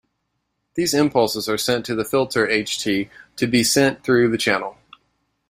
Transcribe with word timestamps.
These 0.73 0.95
impulses 0.95 1.47
are 1.47 1.59
sent 1.59 1.85
to 1.85 1.93
the 1.93 2.03
filter 2.03 2.47
ht 2.47 3.07
to 3.35 3.47
be 3.47 3.63
sent 3.63 4.03
through 4.03 4.31
the 4.31 4.37
channel. 4.39 4.75